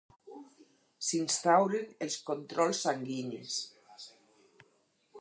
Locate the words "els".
2.07-2.17